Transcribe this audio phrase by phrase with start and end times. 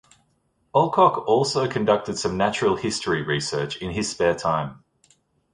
[0.73, 4.83] Alcock also conducted some natural history research in his spare time.